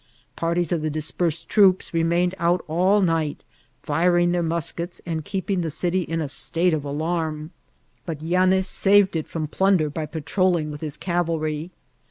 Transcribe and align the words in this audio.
Parties 0.35 0.71
of 0.71 0.81
the 0.81 0.89
dispersed 0.89 1.47
troops 1.47 1.93
re 1.93 2.01
mained 2.03 2.33
out 2.39 2.65
all 2.67 3.03
nig^, 3.03 3.35
firing 3.83 4.31
their 4.31 4.41
mulcts, 4.41 4.99
and 5.05 5.23
keeping 5.23 5.61
the 5.61 5.67
dty 5.67 6.03
in 6.07 6.19
a 6.19 6.27
state 6.27 6.73
of 6.73 6.83
alarm; 6.83 7.51
but 8.03 8.23
Yanez 8.23 8.65
saved 8.65 9.15
it 9.15 9.27
from 9.27 9.47
plimder 9.47 9.91
l^ 9.93 10.11
patrolling 10.11 10.71
with 10.71 10.81
his 10.81 10.97
cavalry. 10.97 11.69